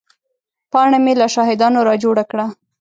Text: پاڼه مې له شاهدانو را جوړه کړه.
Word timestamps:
پاڼه 0.71 0.97
مې 1.03 1.13
له 1.21 1.27
شاهدانو 1.35 1.79
را 1.87 1.95
جوړه 2.03 2.23
کړه. 2.31 2.45